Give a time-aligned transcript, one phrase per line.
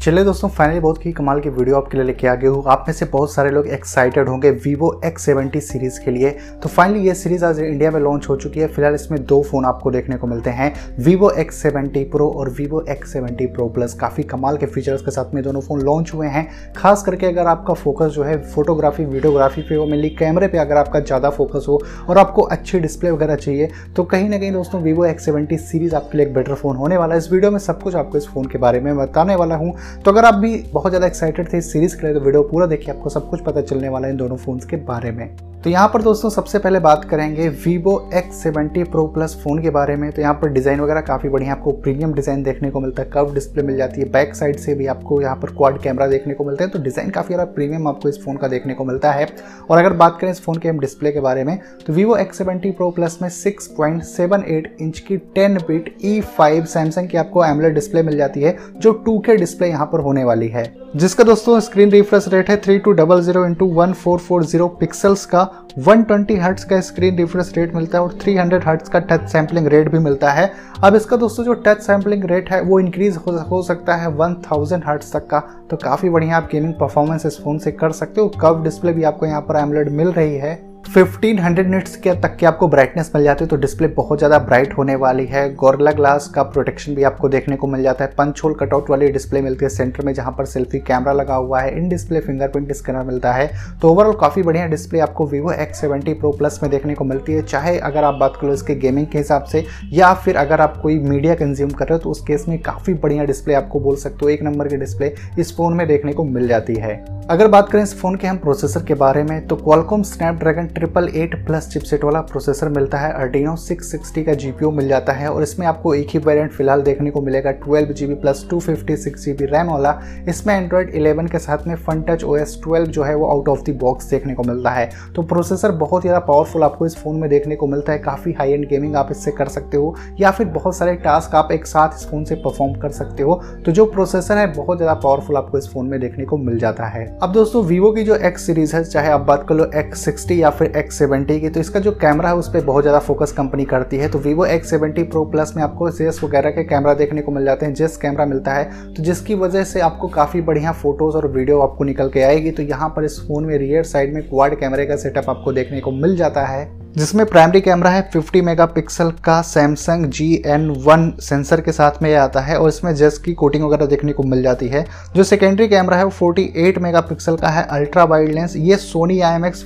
[0.00, 2.84] चलिए दोस्तों फाइनली बहुत ही कमाल की वीडियो आपके लिए लेके आ गए हूँ। आप
[2.88, 6.30] में से बहुत सारे लोग एक्साइटेड होंगे वीवो एक्स सेवेंटी सीरीज़ के लिए।
[6.62, 9.64] तो फाइनली ये सीरीज़ आज इंडिया में लॉन्च हो चुकी है। फ़िलहाल इसमें दो फ़ोन
[9.64, 13.94] आपको देखने को मिलते हैं। वीवो एक्स सेवेंटी प्रो और Vivo X seventy Pro plus
[14.00, 16.46] काफ़ी कमाल के फीचर्स के साथ में दोनों फ़ोन लॉन्च हुए हैं।
[16.76, 20.76] खास करके अगर आपका फोकस जो है फोटोग्राफी वीडियोग्राफी पे हो मेनली कैमरे पे अगर
[20.76, 24.82] आपका ज़्यादा फोकस हो और आपको अच्छी डिस्प्ले वगैरह चाहिए तो कहीं ना कहीं दोस्तों
[24.82, 27.58] वीवो एक्स सेवेंटी सीरीज़ आपके लिए एक बेटर फ़ोन होने वाला है। इस वीडियो में
[27.60, 30.56] सब कुछ आपको इस फ़ोन के बारे में बताने वाला हूँ। तो अगर आप भी
[30.72, 33.40] बहुत ज़्यादा एक्साइटेड थे इस सीरीज़ के लिए तो वीडियो पूरा देखिए, आपको सब कुछ
[33.40, 35.28] पता चलने वाला है इन दोनों फ़ोन्स के बारे में।
[35.64, 39.96] तो यहाँ पर दोस्तों सबसे पहले बात करेंगे Vivo X70 Pro Plus phone के बारे
[39.96, 43.08] में। तो यहाँ पर डिज़ाइन वगैरह काफ़ी बढ़िया आपको प्रीमियम डिज़ाइन देखने को मिलता है।
[43.10, 46.34] कर्व डिस्प्ले मिल जाती है। बैक साइड से भी आपको यहाँ पर क्वाड कैमरा देखने
[46.34, 49.12] को मिलता है। तो डिज़ाइन काफ़ी ज़्यादा प्रीमियम आपको इस फ़ोन का देखने को मिलता
[49.12, 49.26] है।
[49.70, 52.74] और अगर बात करें इस फ़ोन के हम डिस्प्ले के बारे में तो Vivo X70
[52.80, 58.16] Pro Plus में 6.78 इंच की 10 बिट E5 सैमसंग की आपको एमलेट डिस्प्ले मिल
[58.16, 60.64] जाती है, जो 2K डिस्प्ले यहाँ पर होने वाली है।
[60.96, 64.66] जिसका दोस्तों स्क्रीन रिफ्रेश रेट है three two double zero into one four four zero
[64.70, 69.28] pixels का। 120 हर्ट्स का स्क्रीन रिफ्रेश रेट मिलता है और 300 हर्ट्स का टच
[69.28, 70.50] सैम्पलिंग रेट भी मिलता है।
[70.84, 74.86] अब इसका दोस्तों जो टच सैम्पलिंग रेट है वो इंक्रीज हो, हो सकता है 1000
[74.86, 78.28] हर्ट्स तक का। तो काफ़ी बढ़िया आप गेमिंग परफॉर्मेंस इस फ़ोन से कर सकते हो।
[78.40, 82.46] कव डिस्प्ले भी आपको यहाँ पर एमलेट मिल रही है 1500 निट्स के तक की
[82.46, 86.26] आपको ब्राइटनेस मिल जाती है तो डिस्प्ले बहुत ज़्यादा ब्राइट होने वाली है। गोरला ग्लास
[86.28, 89.64] का प्रोटेक्शन भी आपको देखने को मिल जाता है। पंच होल कटआउट वाली डिस्प्ले मिलती
[89.64, 93.32] है सेंटर में, जहाँ पर सेल्फी कैमरा लगा हुआ है। इन डिस्प्ले फिंगरप्रिंट स्कैनर मिलता
[93.32, 93.50] है।
[93.82, 97.32] तो ओवरऑल काफ़ी बढ़िया डिस्प्ले आपको Vivo X seventy Pro plus में देखने को मिलती
[97.32, 100.76] है। चाहे अगर आप बात करो इसके गेमिंग के हिसाब से, या फिर अगर आप
[100.82, 103.96] कोई मीडिया कंज्यूम कर रहे हो तो उस केस में काफ़ी बढ़िया डिस्प्ले आपको बोल
[103.98, 106.94] सकते हो। एक नंबर की डिस्प्ले इस फ़ोन में देखने को मिल जाती है।
[107.30, 111.08] अगर बात करें इस फ़ोन के हम प्रोसेसर के बारे में तो Qualcomm Snapdragon triple
[111.14, 115.42] eight plus chipset वाला प्रोसेसर मिलता है अर्डिनो 660 का जीपीयू मिल जाता है और
[115.42, 119.24] इसमें आपको एक ही वेरिएंट फ़िलहाल देखने को मिलेगा twelve G plus two fifty six
[119.24, 119.92] G RAM वाला।
[120.28, 123.62] इसमें एंड्रॉइड 11 के साथ में फन टच ओ एस जो है वो आउट ऑफ़
[123.62, 127.28] द बॉक्स देखने को मिलता है। तो प्रोसेसर बहुत ज़्यादा पावरफुल आपको इस फ़ोन में
[127.30, 130.46] देखने को मिलता है, काफ़ी हाई एंड गेमिंग आप इससे कर सकते हो, या फिर
[130.48, 133.86] बहुत सारे टास्क आप एक साथ इस फ़ोन से परफॉर्म कर सकते हो। तो जो
[133.86, 137.32] प्रोसेसर है, बहुत ज़्यादा पावरफुल आपको इस फ़ोन में देखने को मिल जाता है। अब
[137.32, 140.69] दोस्तों वीवो की जो एक्स सीरीज़ है, चाहे आप बात कर लो एक्स या फिर
[140.70, 143.96] एक्स सेवेंटी की तो इसका जो कैमरा है उस पर बहुत ज़्यादा फोकस कंपनी करती
[143.96, 147.32] है। तो Vivo X seventy Pro plus में आपको जेस वगैरह के कैमरा देखने को
[147.32, 151.16] मिल जाते हैं, जेस कैमरा मिलता है। तो जिसकी वजह से आपको काफ़ी बढ़िया फ़ोटोज़
[151.16, 154.22] और वीडियो आपको निकल के आएगी। तो यहाँ पर इस फ़ोन में रियर साइड में
[154.28, 156.64] क्वाड कैमरे का सेटअप आपको देखने को मिल जाता है।
[156.96, 162.08] जिसमें प्राइमरी कैमरा है 50 मेगापिक्सल का Samsung G N one sensor के साथ में
[162.10, 164.84] ये आता है और इसमें जेस की कोटिंग वगैरह देखने को मिल जाती है।
[165.16, 169.36] जो सेकेंडरी कैमरा है वो 48 मेगापिक्सल का है अल्ट्रा वाइड लेंस ये Sony I
[169.36, 169.64] M X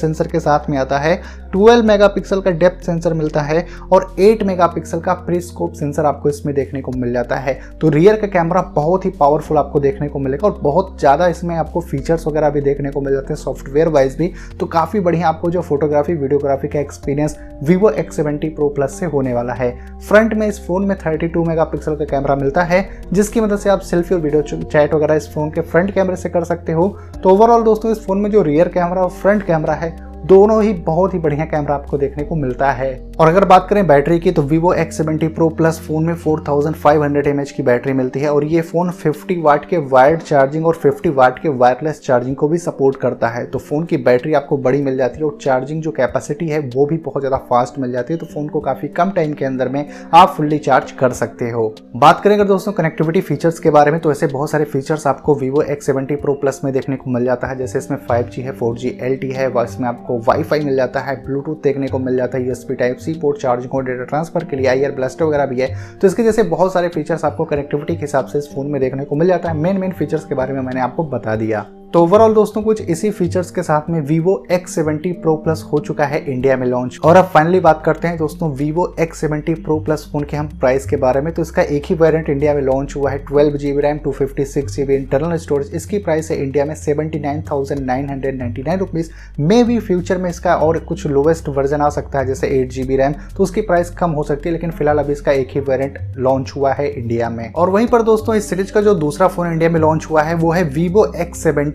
[0.00, 1.14] sensor के साथ में आता है।
[1.54, 6.54] 12 मेगापिक्सल का डेप्थ सेंसर मिलता है और 8 मेगापिक्सल का प्रीस्कोप सेंसर आपको इसमें
[6.54, 10.18] देखने को मिल जाता है। तो रियर का कैमरा बहुत ही पावरफुल आपको देखने को
[10.18, 13.88] मिलेगा और बहुत ज़्यादा इसमें आपको फीचर्स वगैरह भी देखने को मिल जाते हैं सॉफ्टवेयर
[13.88, 18.68] वाइज भी। तो काफ़ी बढ़िया आपको जो फोटोग्राफी वीडियोग्राफी का experience Vivo X seventy Pro
[18.70, 22.62] plus से होने वाला है। फ्रंट में इस फ़ोन में 32 मेगापिक्सल का कैमरा मिलता
[22.62, 26.16] है, जिसकी मदद से आप सेल्फी और वीडियो चैट वगैरह इस फ़ोन के फ्रंट कैमरे
[26.16, 26.88] से कर सकते हो।
[27.22, 30.72] तो ओवरऑल दोस्तों, इस फ़ोन में जो रियर कैमरा और फ्रंट कैमरा है दोनों ही
[30.72, 34.30] बहुत ही बढ़िया कैमरा आपको देखने को मिलता है। और अगर बात करें बैटरी की
[34.32, 38.60] तो Vivo X70 Pro Plus phone में 4500 mAh की बैटरी मिलती है और ये
[38.60, 42.96] फ़ोन 50 वाट के वायर्ड चार्जिंग और 50 वाट के वायरलेस चार्जिंग को भी सपोर्ट
[43.00, 46.48] करता है। तो फ़ोन की बैटरी आपको बड़ी मिल जाती है और चार्जिंग जो कैपेसिटी
[46.48, 49.32] है, वो भी बहुत ज़्यादा फास्ट मिल जाती है। तो फ़ोन को काफ़ी कम टाइम
[49.32, 53.58] के अंदर में आप फुल्ली चार्ज कर सकते हो। बात करें अगर दोस्तों कनेक्टिविटी फीचर्स
[53.58, 56.96] के बारे में तो ऐसे बहुत सारे फीचर्स आपको Vivo X70 Pro Plus में देखने
[56.96, 60.76] को मिल जाता है। जैसे इसमें 5G है 4G LTE है इसमें आपको वाईफाई मिल
[60.76, 64.04] जाता है ब्लूटूथ देखने को मिल जाता है USB type C port charging और डेटा
[64.04, 67.44] ट्रांसफ़र के लिए आई ब्लास्टर वगैरह भी है। तो इसके जैसे बहुत सारे फीचर्स आपको
[67.44, 70.24] कनेक्टिविटी के हिसाब से इस फ़ोन में देखने को मिल जाता है। मेन मेन फीचर्स
[70.24, 73.90] के बारे में मैंने आपको बता दिया। तो ओवरऑल दोस्तों, कुछ इसी फीचर्स के साथ
[73.90, 77.82] में Vivo X70 Pro Plus हो चुका है इंडिया में लॉन्च और अब फाइनली बात
[77.84, 81.42] करते हैं दोस्तों, Vivo X70 Pro Plus phone के हम प्राइस के बारे में। तो
[81.42, 84.76] इसका एक ही वेरिएंट इंडिया में लॉन्च हुआ है twelve GB RAM two fifty six
[84.76, 88.78] GB internal storage इसकी प्राइस है इंडिया में seventy nine thousand nine hundred ninety nine
[88.78, 89.10] rupees
[89.40, 92.96] मे भी फ्यूचर में इसका और कुछ लोवेस्ट वर्जन आ सकता है, जैसे एट जीबी
[92.96, 95.98] रैम तो उसकी प्राइस कम हो सकती है, लेकिन फ़िलहाल अभी इसका एक ही वेरियंट
[96.18, 99.52] लॉन्च हुआ है इंडिया में। और वहीं पर दोस्तों, इस सीरीज़ का जो दूसरा फ़ोन
[99.52, 101.06] इंडिया में लॉन्च हुआ है, वो है Vivo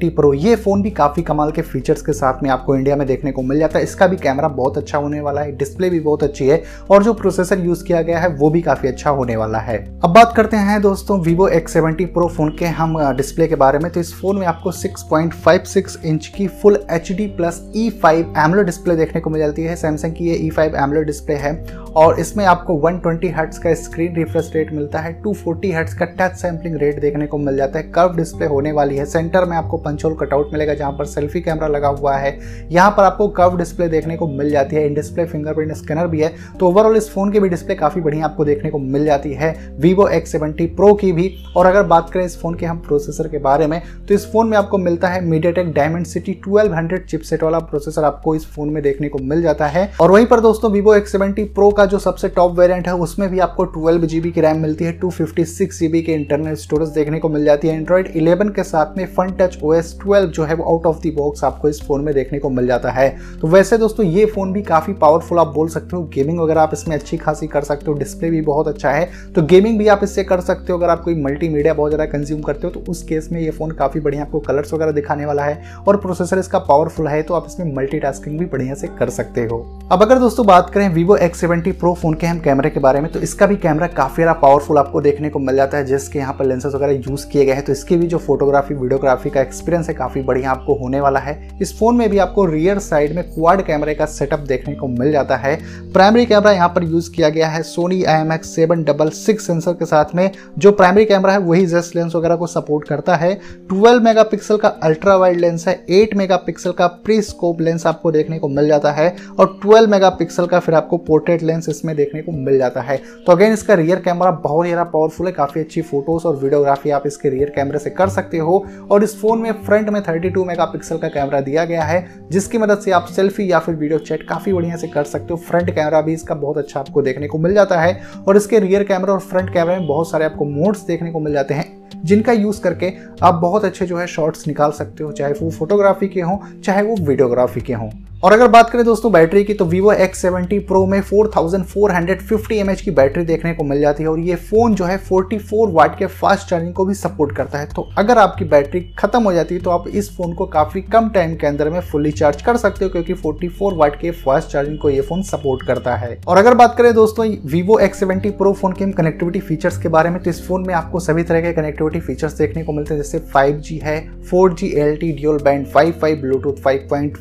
[0.10, 3.06] X70 प्रो ये फ़ोन भी काफ़ी कमाल के फीचर्स के साथ में आपको इंडिया में
[3.08, 6.00] देखने को मिल जाता है। इसका भी कैमरा बहुत अच्छा होने वाला है डिस्प्ले भी
[6.00, 6.62] बहुत अच्छी है
[6.92, 10.14] और जो प्रोसेसर यूज़ किया गया है, वो भी काफ़ी अच्छा होने वाला है। अब
[10.14, 13.92] बात करते हैं दोस्तों Vivo X seventy Pro phone के हम डिस्प्ले के बारे में।
[13.92, 18.64] तो इस फ़ोन में आपको 6.56 इंच की full H D plus E five AMOLED
[18.64, 21.54] display देखने को मिल जाती है। सैमसंग की ये ई फाइव एमलो डिस्प्ले है
[21.96, 26.36] और इसमें आपको 120 ट्वेंटी का स्क्रीन रिफ्रेश रेट मिलता है 240 फोर्टी का टच
[26.36, 29.78] सैम्पलिंग रेट देखने को मिल जाता है। कर्व डिस्प्ले होने वाली है। सेंटर में आपको
[29.90, 32.38] पंचोल कटआउट मिलेगा, जहाँ पर सेल्फी कैमरा लगा हुआ है।
[32.72, 36.22] यहाँ पर आपको कर्व डिस्प्ले देखने को मिल जाती है इन डिस्प्ले फिंगरप्रिंट स्कैनर भी
[36.22, 39.34] है। तो ओवरऑल इस फ़ोन की भी डिस्प्ले काफ़ी बढ़िया आपको देखने को मिल जाती
[39.34, 42.78] है वीवो एक्स सेवेंटी प्रो की भी। और अगर बात करें इस फ़ोन के हम
[42.80, 46.98] प्रोसेसर के बारे में तो इस फ़ोन में आपको मिलता है मीडियाटेक डायमंड सिटी 1200
[47.02, 50.40] चिपसेट वाला प्रोसेसर आपको इस फ़ोन में देखने को मिल जाता है। और वहीं पर
[50.40, 54.06] दोस्तों वीवो एक्स सेवेंटी प्रो का जो सबसे टॉप वेरिएंट है, उसमें भी आपको ट्वेल्व
[54.06, 57.46] जीबी की रैम मिलती है टू फिफ्टी सिक्स जीबी के इंटरनल स्टोरेज देखने को मिल
[57.46, 60.64] जाती है। एंड्रॉइड 11 के साथ में Funtouch O S twelve जो है वो
[60.66, 63.10] आउट ऑफ़ दी बॉक्स आपको इस फ़ोन में देखने को मिल जाता है।
[63.42, 66.74] तो वैसे दोस्तों, ये फ़ोन भी काफ़ी पावरफुल आप बोल सकते हो। गेमिंग वगैरह आप
[66.74, 70.04] इसमें अच्छी खासी कर सकते हो डिस्प्ले भी बहुत अच्छा है। तो गेमिंग भी आप
[70.04, 73.04] इससे कर सकते हो। अगर आप कोई मल्टीमीडिया बहुत ज़्यादा कंज्यूम करते हो तो उस
[73.04, 76.60] केस में ये फ़ोन काफ़ी बढ़िया आपको कलर्स वगैरह दिखाने वाला है और प्रोसेसर इसका
[76.62, 78.00] पावरफुल है तो आप इसमें मल्टी
[78.30, 79.58] भी बढ़िया से कर सकते हो।
[79.92, 83.00] अब अगर दोस्तों बात करें Vivo X seventy Pro phone के हम कैमरे के बारे
[83.02, 86.20] में तो इसका भी कैमरा काफ़ी ज़्यादा पावरफुल आपको देखने को मिल जाता है, जिसके
[86.20, 89.42] यहाँ पर लेंसेज वगैरह यूज़ किए गए हैं। तो इसकी भी जो फोटोग्राफी वीडियोग्राफी का
[89.42, 93.16] एक्सपीरियंस है, काफ़ी बढ़िया आपको होने वाला है। इस फ़ोन में भी आपको रियर साइड
[93.16, 95.56] में क्वाड कैमरे का सेटअप देखने को मिल जाता है।
[95.94, 99.48] प्राइमरी कैमरा यहाँ पर यूज़ किया गया है Sony I M X seven double six
[99.48, 103.16] sensor के साथ में। जो प्राइमरी कैमरा है, वही जेस्ट लेंस वगैरह को सपोर्ट करता
[103.16, 103.33] है।
[103.69, 106.38] ट्वेल्व मेगा का अल्ट्रा वाइड लेंस है एट मेगा
[106.69, 110.10] का प्री स्कोप लेंस आपको देखने को मिल जाता है और ट्वेल्व मेगा
[110.42, 114.00] का फिर आपको पोर्ट्रेट लेंस इसमें देखने को मिल जाता है। तो अगेन इसका रियर
[114.00, 117.80] कैमरा बहुत ही ज़्यादा पावरफुल है, काफ़ी अच्छी फ़ोटोज़ और वीडियोग्राफी आप इसके रियर कैमरे
[117.80, 121.66] से कर सकते हो। और इस फ़ोन में फ्रंट में 32 मेगापिक्सल का कैमरा दिया
[121.66, 125.04] गया है, जिसकी मदद से आप सेल्फी या फिर वीडियो चैट काफ़ी बढ़िया से कर
[125.06, 128.38] सकते हो। फ्रंट कैमरा भी इसका बहुत अच्छा आपको देखने को मिल जाता है और
[128.38, 131.54] इसके रियर कैमरा और फ्रंट कैमरा में बहुत सारे आपको मोड्स देखने को मिल जाते
[131.54, 131.68] हैं,
[132.04, 136.08] जिनका यूज़ करके आप बहुत अच्छे जो है शॉट्स निकाल सकते हो, चाहे वो फोटोग्राफी
[136.08, 137.90] के हों, चाहे वो वीडियोग्राफी के हों।
[138.24, 142.92] और अगर बात करें दोस्तों बैटरी की तो Vivo X70 Pro में 4450 mAh की
[142.92, 146.50] बैटरी देखने को मिल जाती है और ये फ़ोन जो है 44 वाट के फास्ट
[146.50, 149.69] चार्जिंग को भी सपोर्ट करता है। तो अगर आपकी बैटरी खत्म हो जाती है तो
[149.69, 152.92] आप इस फ़ोन को काफ़ी कम टाइम के अंदर में फुल्ली चार्ज कर सकते हो,
[152.92, 156.75] क्योंकि 44 वाट के फास्ट चार्जिंग को ये फ़ोन सपोर्ट करता है। और अगर बात
[156.77, 160.68] करें दोस्तों, Vivo X70 Pro फ़ोन के कनेक्टिविटी फीचर्स के बारे में तो इस फ़ोन
[160.68, 163.98] में आपको सभी तरह के कनेक्टिविटी फीचर्स देखने को मिलते हैं, जैसे फाइव है
[164.30, 167.18] four G L T dual band five five Bluetooth five point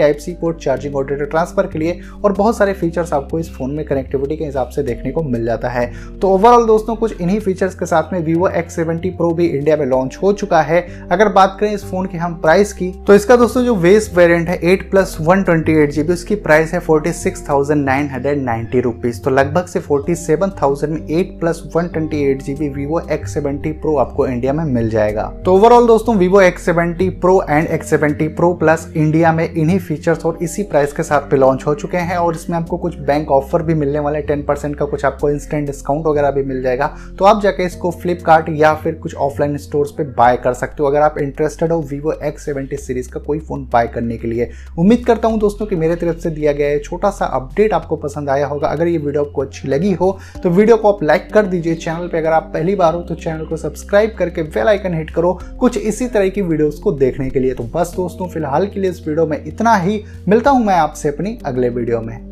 [0.00, 3.52] type C port charging और डेटा ट्रांसफ़र के लिए और बहुत सारे फीचर्स आपको इस
[3.54, 5.86] फ़ोन में कनेक्टिविटी के हिसाब से देखने को मिल जाता है।
[6.20, 9.76] तो ओवरऑल दोस्तों, कुछ इन्हीं फीचर्स के साथ में वीवो एक्स सेवेंटी प्रो भी इंडिया
[9.76, 10.80] में लॉन्च हो चुका है।
[11.12, 14.48] अगर बात करें इस फ़ोन की हम प्राइस की तो इसका दोस्तों जो वेस्ट वेरियंट
[14.48, 18.42] है eight plus one twenty eight GB उसकी प्राइस है forty six thousand nine hundred
[18.42, 22.68] ninety rupees तो लगभग से फोर्टी सेवन थाउज़ेंड में eight plus one twenty eight GB
[22.70, 27.08] Vivo X seventy Pro आपको इंडिया में मिल जाएगा। तो ओवरऑल दोस्तों Vivo X seventy
[27.20, 31.20] Pro and X seventy Pro plus India में इन्हीं फीचर्स और इसी प्राइस के साथ
[31.30, 34.42] पे लॉन्च हो चुके हैं और इसमें आपको कुछ बैंक ऑफ़र भी मिलने वाले टेन
[34.42, 36.86] परसेंट का कुछ आपको इंस्टेंट डिस्काउंट वगैरह भी मिल जाएगा।
[37.18, 40.88] तो आप जाके इसको फ्लिपकार्ट या फिर कुछ ऑफलाइन स्टोर्स पे बाय कर सकते हो।
[40.88, 44.50] अगर आप इंटरेस्टेड हो वीवो एक्स सेवेंटी सीरीज़ का कोई फ़ोन बाय करने के लिए।
[44.78, 48.30] उम्मीद करता हूँ दोस्तों कि मेरे तरफ़ से दिया गया छोटा सा अपडेट आपको पसंद
[48.30, 50.10] आया होगा। अगर ये वीडियो आपको अच्छी लगी हो
[50.42, 53.14] तो वीडियो को आप लाइक कर दीजिए। चैनल पर अगर आप पहली बार हो तो
[53.16, 57.28] चैनल को सब्सक्राइब करके बेल आइकन हिट करो कुछ इसी तरह की वीडियोस को देखने
[57.30, 60.64] के लिए। तो बस दोस्तों, फ़िलहाल के लिए इस वीडियो में इतना ही। मिलता हूँ
[60.64, 62.29] मैं आपसे अपनी अगले वीडियो में।